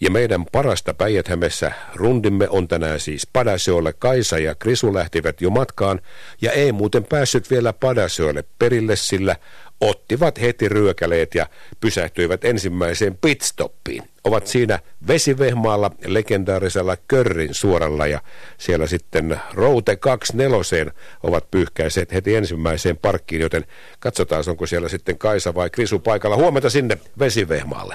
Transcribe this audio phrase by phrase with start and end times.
[0.00, 1.26] Ja meidän parasta päijät
[1.94, 3.92] rundimme on tänään siis Padaseolle.
[3.92, 6.00] Kaisa ja Krisu lähtivät jo matkaan
[6.42, 9.36] ja ei muuten päässyt vielä Padaseolle perille, sillä
[9.80, 11.46] ottivat heti ryökäleet ja
[11.80, 14.02] pysähtyivät ensimmäiseen pitstoppiin.
[14.24, 14.78] Ovat siinä
[15.08, 18.20] vesivehmaalla legendaarisella Körrin suoralla ja
[18.58, 20.92] siellä sitten Route 24
[21.22, 23.64] ovat pyyhkäiseet heti ensimmäiseen parkkiin, joten
[24.00, 26.36] katsotaan onko siellä sitten Kaisa vai Krisu paikalla.
[26.36, 27.94] Huomenta sinne vesivehmaalle.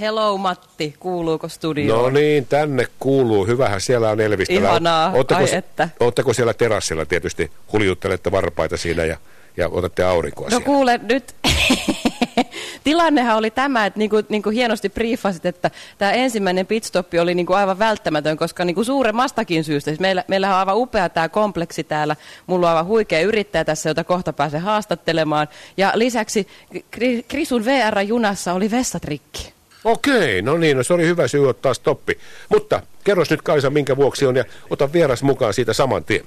[0.00, 2.02] Hello Matti, kuuluuko studioon?
[2.02, 3.46] No niin, tänne kuuluu.
[3.46, 4.54] Hyvähän siellä on Elvistä.
[4.54, 5.88] Ihanaa, ootteko, ai että.
[6.00, 9.16] Ootteko siellä terassilla tietysti, huljuttelette varpaita siinä ja,
[9.56, 10.64] ja otatte aurinkoa No siellä?
[10.64, 11.34] kuule nyt,
[12.84, 17.78] tilannehan oli tämä, että niinku, niinku hienosti briefasit, että tämä ensimmäinen pitstoppi oli niinku aivan
[17.78, 19.90] välttämätön, koska niinku suuremmastakin syystä.
[19.90, 22.16] Siis meillä, meillähän on aivan upea tämä kompleksi täällä.
[22.46, 25.48] Mulla on aivan huikea yrittäjä tässä, jota kohta pääsee haastattelemaan.
[25.76, 29.52] Ja lisäksi Kri- Krisun VR-junassa oli vessatrikki.
[29.84, 32.18] Okei, no niin, no se oli hyvä syy ottaa stoppi.
[32.48, 36.24] Mutta kerros nyt Kaisa, minkä vuoksi on ja ota vieras mukaan siitä saman tien.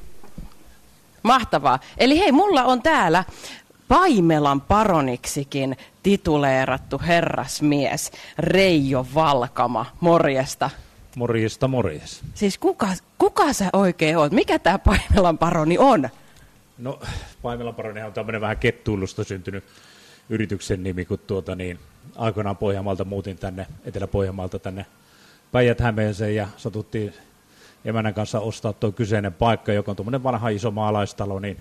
[1.24, 1.80] Mahtavaa.
[1.98, 3.24] Eli hei, mulla on täällä
[3.88, 9.86] Paimelan paroniksikin tituleerattu herrasmies Reijo Valkama.
[10.00, 10.70] Morjesta.
[11.16, 12.22] Morjesta, morjes.
[12.34, 12.88] Siis kuka,
[13.18, 14.32] kuka sä oikein oot?
[14.32, 16.10] Mikä tämä Paimelan paroni on?
[16.78, 17.00] No,
[17.42, 19.64] Paimelan paronihan on tämmöinen vähän kettuilusta syntynyt
[20.30, 21.80] yrityksen nimi, kun tuota niin,
[22.16, 24.86] aikoinaan Pohjanmaalta muutin tänne, Etelä-Pohjanmaalta tänne
[25.52, 27.14] Päijät-Hämeeseen ja satuttiin
[27.86, 31.58] emänän kanssa ostaa tuo kyseinen paikka, joka on tuommoinen vanha iso maalaistalo, niin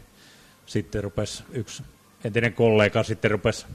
[0.66, 1.82] sitten rupesi yksi
[2.24, 3.66] entinen kollega sitten rupesi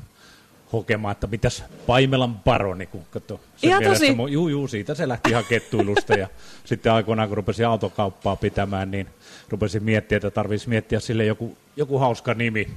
[0.73, 3.39] hokemaan, että mitäs Paimelan paroni, kun katso.
[3.63, 4.13] Ihan tosi?
[4.13, 6.27] mu- Juu, juu, siitä se lähti ihan kettuilusta ja
[6.65, 9.07] sitten aikoinaan, kun rupesin autokauppaa pitämään, niin
[9.49, 12.69] rupesin miettiä, että tarvitsisi miettiä sille joku, joku hauska nimi.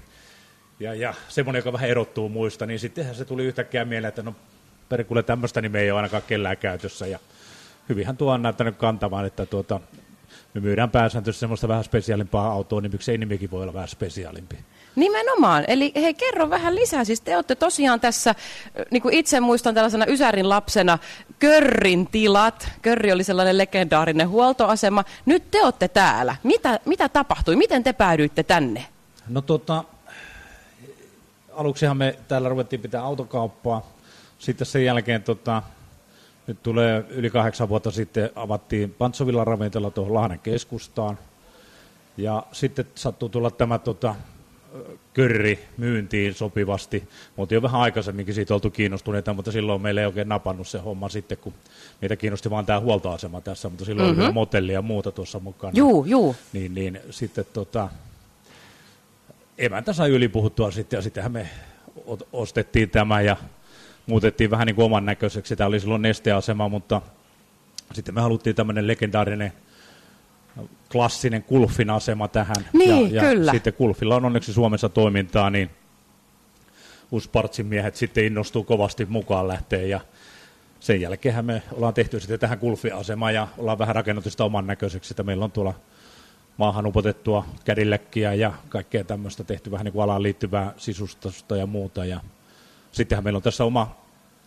[0.82, 4.34] Ja, ja semmoinen, joka vähän erottuu muista, niin sittenhän se tuli yhtäkkiä mieleen, että no
[4.88, 7.06] perkulle tämmöistä nimeä ei ole ainakaan kellään käytössä.
[7.06, 7.18] Ja
[7.88, 9.80] hyvinhän tuo on näyttänyt kantamaan, että tuota,
[10.54, 14.56] me myydään pääsääntöisesti semmoista vähän spesiaalimpaa autoa, niin miksei nimikin voi olla vähän spesiaalimpi.
[14.96, 15.64] Nimenomaan.
[15.68, 17.04] Eli hei, kerro vähän lisää.
[17.04, 18.34] Siis te olette tosiaan tässä,
[18.90, 20.98] niin kuin itse muistan tällaisena Ysärin lapsena,
[21.38, 22.68] Körrin tilat.
[22.82, 25.04] Körri oli sellainen legendaarinen huoltoasema.
[25.26, 26.36] Nyt te olette täällä.
[26.42, 27.56] Mitä, mitä tapahtui?
[27.56, 28.86] Miten te päädyitte tänne?
[29.28, 29.84] No tota,
[31.54, 33.92] aluksihan me täällä ruvettiin pitää autokauppaa.
[34.38, 35.62] Sitten sen jälkeen tota,
[36.46, 41.18] nyt tulee yli kahdeksan vuotta sitten avattiin Pantsovillan ravintola tuohon Lahden keskustaan.
[42.16, 44.14] Ja sitten sattuu tulla tämä tota,
[45.14, 47.08] körri myyntiin sopivasti.
[47.36, 50.78] Me oltiin jo vähän aikaisemminkin siitä oltu kiinnostuneita, mutta silloin meillä ei oikein napannut se
[50.78, 51.52] homma sitten, kun
[52.00, 54.24] meitä kiinnosti vain tämä huoltoasema tässä, mutta silloin mm-hmm.
[54.24, 55.72] oli motelli ja muuta tuossa mukana.
[55.74, 56.36] Juu, juu.
[56.52, 57.88] Niin, niin sitten tota,
[59.58, 61.48] emäntä sai ylipuhuttua sitten ja sittenhän me
[62.32, 63.36] ostettiin tämä ja
[64.06, 65.56] muutettiin vähän niin kuin oman näköiseksi.
[65.56, 67.02] Tämä oli silloin nesteasema, mutta
[67.92, 69.52] sitten me haluttiin tämmöinen legendaarinen
[70.92, 72.56] klassinen Kulfin asema tähän.
[72.72, 73.50] Niin, ja, kyllä.
[73.50, 75.70] ja sitten Kulfilla on onneksi Suomessa toimintaa, niin
[77.10, 80.00] Uspartsin miehet sitten innostuu kovasti mukaan lähteä ja
[80.80, 85.12] sen jälkeen me ollaan tehty sitten tähän Kulfi-asemaan ja ollaan vähän rakennettu sitä oman näköiseksi,
[85.12, 85.74] että meillä on tuolla
[86.56, 92.04] maahan upotettua kädilläkkiä ja kaikkea tämmöistä tehty vähän niin kuin alaan liittyvää sisustusta ja muuta.
[92.04, 92.20] Ja
[92.92, 93.96] sittenhän meillä on tässä oma,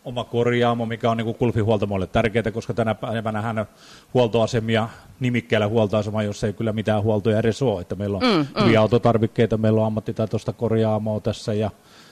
[0.05, 3.65] oma korjaamo, mikä on niin kuin kulfihuoltamoille tärkeää, koska tänä päivänä hän
[4.13, 4.89] huoltoasemia
[5.19, 7.81] nimikkeellä huoltoasema, jos ei kyllä mitään huoltoja edes ole.
[7.81, 11.71] Että meillä on mm, hyviä autotarvikkeita, meillä on ammattitaitoista korjaamoa tässä ja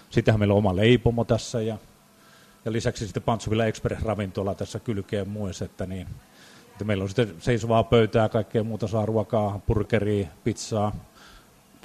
[0.09, 1.77] sittenhän meillä on oma leipomo tässä ja,
[2.65, 6.07] ja lisäksi sitten Pantsuvilla Express-ravintola tässä kylkeen muissa, että niin,
[6.73, 10.91] että meillä on sitten seisovaa pöytää, kaikkea muuta saa ruokaa, burgeria, pizzaa.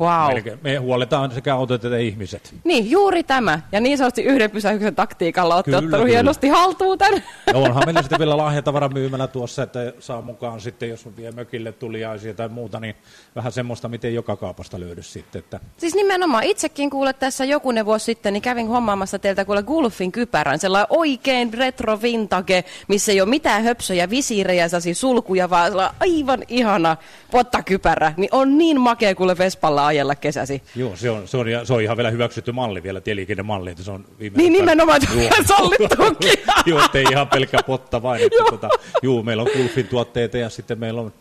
[0.01, 0.35] Wow.
[0.35, 0.59] Melkein.
[0.63, 2.55] Me huoletaan sekä autot että ihmiset.
[2.65, 3.61] Niin, juuri tämä.
[3.73, 6.13] Ja niin sanotusti yhden pysäyksen taktiikalla olette Kyllä, ottanut kyllä.
[6.13, 7.23] hienosti haltuun tämän.
[7.47, 11.73] Ja onhan meillä sitten vielä lahjatavaramyymälä tuossa, että saa mukaan sitten, jos on vie mökille
[11.73, 12.95] tuliaisia tai muuta, niin
[13.37, 15.39] vähän semmoista, miten joka kaupasta löydy sitten.
[15.39, 20.13] Että Siis nimenomaan, itsekin kuule tässä jokunen vuosi sitten, niin kävin hommaamassa teiltä kuule Gulfin
[20.13, 26.97] kypärän, sellainen oikein retro vintage, missä ei ole mitään höpsöjä, visiirejä, sulkuja, vaan aivan ihana
[27.31, 28.13] pottakypärä.
[28.17, 30.63] Niin on niin makea kuule Vespalla ajella kesäsi.
[30.77, 33.91] Joo, se on, se on, se on ihan vielä hyväksytty malli vielä, tieliikennemalli, että se
[33.91, 35.31] on viime Niin nimenomaan, että Joo.
[35.39, 36.33] on sallittukin.
[36.67, 38.23] Joo, ettei ihan pelkkä potta vain.
[38.23, 38.69] Että tota,
[39.03, 41.13] juu, meillä on Gulfin tuotteita ja sitten meillä on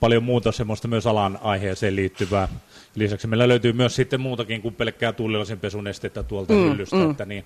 [0.00, 2.48] paljon muuta semmoista myös alan aiheeseen liittyvää.
[2.94, 7.10] Lisäksi meillä löytyy myös sitten muutakin kuin pelkkää tuulilasin pesunestettä tuolta mm, hyllystä, mm.
[7.10, 7.44] että niin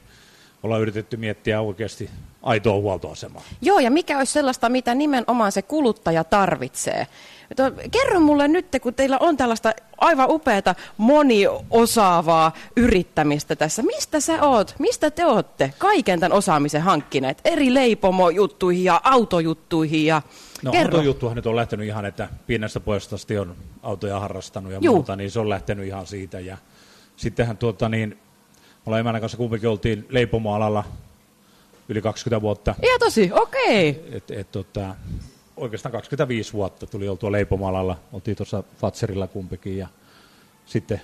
[0.62, 2.10] ollaan yritetty miettiä oikeasti
[2.42, 3.42] aitoa huoltoasemaa.
[3.62, 7.06] Joo, ja mikä olisi sellaista, mitä nimenomaan se kuluttaja tarvitsee?
[7.90, 13.82] Kerro mulle nyt, kun teillä on tällaista aivan upeata moniosaavaa yrittämistä tässä.
[13.82, 14.74] Mistä sä oot?
[14.78, 17.40] Mistä te ootte kaiken tämän osaamisen hankkineet?
[17.44, 20.22] Eri leipomojuttuihin ja autojuttuihin ja
[20.62, 20.96] No Kerro.
[20.96, 24.94] autojuttuhan nyt on lähtenyt ihan, että pienestä pojasta on autoja harrastanut ja Juh.
[24.94, 26.40] muuta, niin se on lähtenyt ihan siitä.
[26.40, 26.58] Ja
[27.16, 28.18] sittenhän tuota niin,
[28.86, 30.84] ollaan emännän kanssa kumpikin oltiin leipomoalalla
[31.88, 32.74] yli 20 vuotta.
[32.82, 33.90] Ihan tosi, okei.
[33.90, 34.16] Okay.
[34.16, 34.94] Et, et, tota,
[35.56, 37.96] oikeastaan 25 vuotta tuli oltua leipomalalla.
[38.12, 39.88] Oltiin tuossa Fatserilla kumpikin ja
[40.66, 41.00] sitten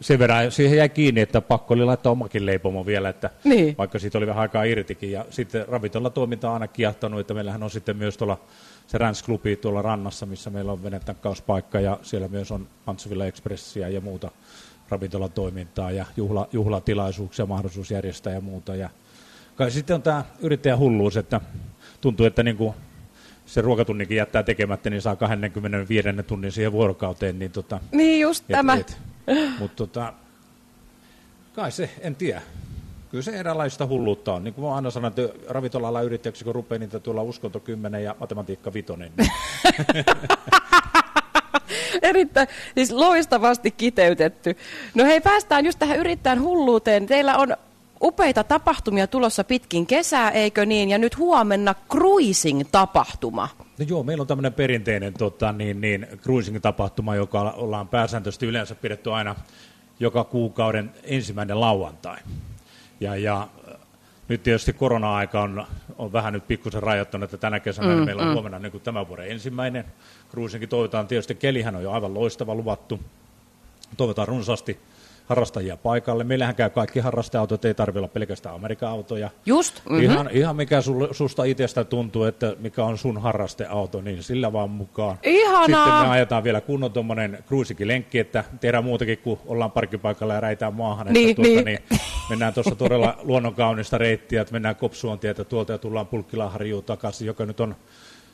[0.00, 3.74] sen verran siihen jäi kiinni, että pakko oli laittaa omakin leipomo vielä, että niin.
[3.78, 5.12] vaikka siitä oli vähän aikaa irtikin.
[5.12, 8.40] Ja sitten ravintola toiminta on aina kiehtonut, että meillähän on sitten myös tuolla
[8.86, 14.00] se Rans-klubi tuolla rannassa, missä meillä on venetakkauspaikka ja siellä myös on Pantsuvilla Expressia ja
[14.00, 14.30] muuta
[14.88, 18.74] ravintolatoimintaa ja juhla, juhlatilaisuuksia, mahdollisuus järjestää ja muuta.
[18.74, 18.90] Ja
[19.56, 21.40] kai sitten on tämä yrittäjän hulluus, että
[22.00, 22.74] tuntuu, että niin kuin
[23.46, 27.38] se ruokatunnikin jättää tekemättä, niin saa 25 tunnin siihen vuorokauteen.
[27.38, 28.78] Niin, tota, niin just et, tämä.
[29.58, 30.12] Mutta tota,
[31.54, 32.42] kai se, en tiedä.
[33.10, 34.44] Kyllä se eräänlaista hulluutta on.
[34.44, 38.72] Niin kuin aina sanon, että ravintolalla yrittäjäksi, kun rupeaa niitä tuolla uskonto 10 ja matematiikka
[38.72, 38.92] 5.
[38.96, 39.12] Niin.
[42.02, 44.56] Erittäin, siis loistavasti kiteytetty.
[44.94, 47.06] No hei, päästään just tähän yrittäjän hulluuteen.
[47.06, 47.56] Teillä on
[48.02, 50.90] upeita tapahtumia tulossa pitkin kesää, eikö niin?
[50.90, 53.48] Ja nyt huomenna cruising-tapahtuma.
[53.78, 59.12] No joo, meillä on tämmöinen perinteinen tota, niin, niin, cruising-tapahtuma, joka ollaan pääsääntöisesti yleensä pidetty
[59.12, 59.34] aina
[60.00, 62.16] joka kuukauden ensimmäinen lauantai.
[63.00, 63.48] Ja, ja
[64.28, 65.66] nyt tietysti korona-aika on,
[65.98, 68.34] on vähän nyt pikkusen rajoittanut, että tänä kesänä mm, meillä on mm.
[68.34, 69.84] huomenna niin kuin tämän vuoden ensimmäinen
[70.30, 70.68] cruisingin.
[70.68, 73.00] Toivotaan tietysti, kelihän on jo aivan loistava luvattu.
[73.96, 74.78] Toivotaan runsaasti
[75.26, 76.24] harrastajia paikalle.
[76.24, 79.30] Meillähän käy kaikki harrasteautot, ei tarvitse olla pelkästään Amerikan autoja.
[79.46, 79.82] Just.
[79.84, 80.04] Mm-hmm.
[80.04, 84.70] Ihan, ihan mikä sul, susta itsestä tuntuu, että mikä on sun harrasteauto, niin sillä vaan
[84.70, 85.18] mukaan.
[85.22, 85.84] Ihanaa.
[85.84, 87.38] Sitten me ajetaan vielä kunnon tuommoinen
[87.84, 91.06] lenkki, että tehdään muutakin kuin ollaan parkkipaikalla ja räitään maahan.
[91.06, 91.64] Niin, että tuota, niin.
[91.90, 92.00] Niin,
[92.30, 97.60] mennään tuossa todella luonnonkaunista reittiä, että mennään Kopsuontietä tuolta ja tullaan Pulkkilaharjuun takaisin, joka nyt
[97.60, 97.76] on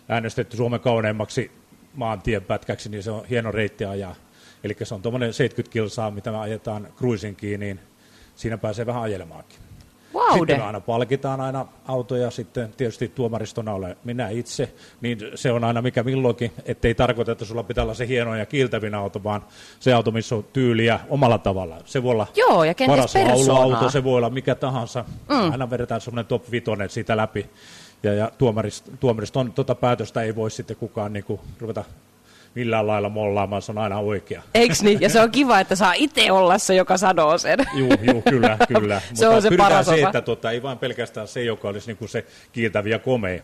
[0.08, 1.50] äänestetty Suomen kauneimmaksi
[1.94, 4.14] maantien pätkäksi, niin se on hieno reitti ajaa.
[4.64, 7.80] Eli se on tuommoinen 70 kilsaa, mitä me ajetaan cruisingiin, niin
[8.34, 9.58] siinä pääsee vähän ajelemaankin.
[10.14, 15.52] Wow, sitten me aina palkitaan aina autoja, sitten tietysti tuomaristona olen minä itse, niin se
[15.52, 19.24] on aina mikä milloinkin, ettei tarkoita, että sulla pitää olla se hieno ja kiiltävin auto,
[19.24, 19.44] vaan
[19.80, 21.76] se auto, missä on tyyliä omalla tavalla.
[21.84, 25.04] Se voi olla Joo, ja paras lauluauto, se voi olla mikä tahansa.
[25.28, 25.52] Mm.
[25.52, 27.46] Aina vedetään semmoinen top 5 siitä läpi.
[28.02, 31.84] Ja, ja tuomarist, tuomariston tuota päätöstä ei voi sitten kukaan niin kuin, ruveta
[32.54, 34.42] millään lailla mollaamaan, se on aina oikea.
[34.54, 35.00] Eiks niin?
[35.00, 37.58] Ja se on kiva, että saa itse olla se, joka sanoo sen.
[37.74, 39.00] Joo, joo kyllä, kyllä.
[39.00, 42.08] se Mutta on se paras se, että tota, ei vain pelkästään se, joka olisi niinku
[42.08, 43.42] se kiiltävä ja komea,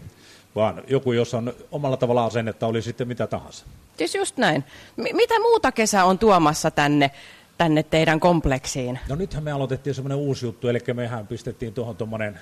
[0.55, 3.66] vaan joku, jos on omalla tavalla asennetta, oli sitten mitä tahansa.
[3.96, 4.64] Siis just näin.
[4.96, 7.11] M- mitä muuta kesä on tuomassa tänne,
[7.58, 8.99] tänne teidän kompleksiin?
[9.08, 12.38] No nythän me aloitettiin semmoinen uusi juttu, eli mehän pistettiin tuohon tuommoinen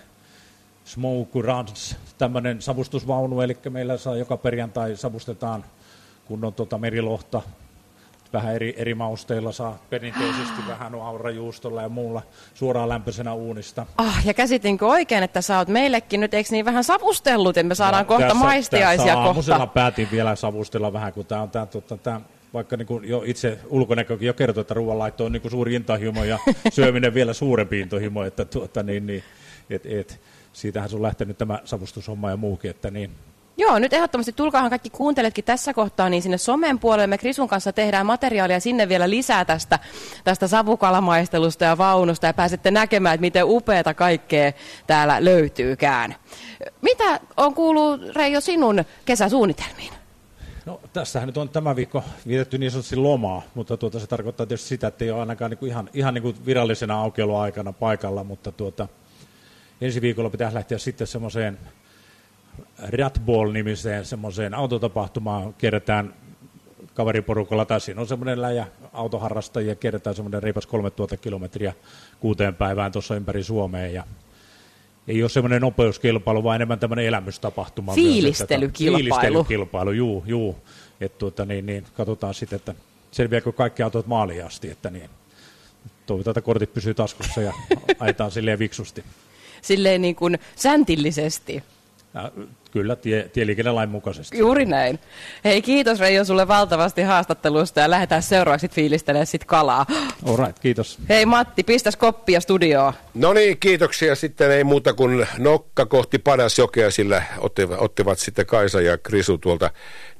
[0.85, 5.65] Smoke Runs, tämmöinen savustusvaunu, eli meillä saa joka perjantai savustetaan
[6.29, 7.43] kun on tuota merilohta,
[8.33, 12.23] vähän eri, eri mausteilla saa perinteisesti vähän aurajuustolla ja muulla
[12.55, 13.87] suoraan lämpöisenä uunista.
[13.99, 17.75] Ah, ja käsitinkö oikein, että sä oot meillekin nyt, eikö niin vähän savustellut, että me
[17.75, 19.67] saadaan no, kohta tässä, maistiaisia tässä kohta?
[19.67, 22.21] päätin vielä savustella vähän, kun tämä on tämä, tota, tämä
[22.55, 26.25] vaikka niin kuin jo itse ulkonäkökin jo kertoo, että ruoanlaitto on niin kuin suuri intohimo
[26.25, 26.39] ja
[26.71, 29.23] syöminen vielä suurempi intohimo, että tuota, niin, niin,
[29.71, 30.21] et, et,
[30.53, 33.11] siitähän on lähtenyt tämä savustushomma ja muukin, että niin,
[33.59, 37.73] Joo, nyt ehdottomasti tulkaahan kaikki kuunteletkin tässä kohtaa, niin sinne somen puolelle me Krisun kanssa
[37.73, 39.79] tehdään materiaalia sinne vielä lisää tästä,
[40.25, 44.53] tästä savukalamaistelusta ja vaunusta ja pääsette näkemään, että miten upeata kaikkea
[44.87, 46.15] täällä löytyykään.
[46.83, 49.93] Mitä on kuullut Reijo sinun kesäsuunnitelmiin?
[50.67, 54.69] No tässähän nyt on tämä viikko vietetty niin sanotusti lomaa, mutta tuota, se tarkoittaa tietysti
[54.69, 58.53] sitä, että ei ole ainakaan niin kuin ihan, ihan niin kuin virallisena aukioloaikana paikalla, mutta
[58.53, 58.89] tuota,
[59.81, 61.59] ensi viikolla pitäisi lähteä sitten semmoiseen
[62.79, 66.15] Ratball-nimiseen semmoiseen autotapahtumaan kerätään
[66.95, 71.75] kaveriporukalla, tai siinä on semmoinen läjä autoharrastajia, kerätään semmoinen reipas 3000 kilometriä
[72.21, 74.05] kuuteen päivään tuossa ympäri Suomea, ja
[75.09, 77.95] ei ole semmoinen nopeuskilpailu, vaan enemmän tämmöinen elämystapahtuma.
[77.95, 78.97] Fiilistelykilpailu.
[78.97, 80.57] Fiilistelykilpailu, juu, juu.
[81.01, 82.75] Et tuota, niin, niin, katsotaan sitten, että
[83.11, 85.11] selviääkö kaikki autot maaliin asti, että niin,
[86.07, 87.53] toivotaan, että kortit pysyy taskussa ja
[87.99, 89.05] ajetaan silleen viksusti.
[89.63, 91.63] Silleen niin kuin säntillisesti.
[92.71, 94.39] Kyllä, tie, tieliikennelain mukaisesti.
[94.39, 94.99] Juuri näin.
[95.45, 99.87] Hei, kiitos Reijo sulle valtavasti haastattelusta ja lähdetään seuraavaksi fiilistelemään sit kalaa.
[100.29, 100.99] All right, kiitos.
[101.09, 102.93] Hei Matti, pistäs koppia studioon.
[103.15, 104.15] No niin, kiitoksia.
[104.15, 109.71] Sitten ei muuta kuin nokka kohti Padasjokea, sillä ottivat, ottivat sitten Kaisa ja Krisu tuolta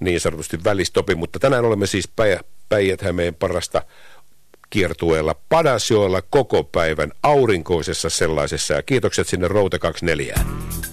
[0.01, 1.15] niin sanotusti välistopi.
[1.15, 2.11] Mutta tänään olemme siis
[2.69, 3.83] Päijät-Hämeen parasta
[4.71, 8.75] kiertueella Padasjoella koko päivän aurinkoisessa sellaisessa.
[8.75, 10.35] Ja kiitokset sinne Route 24.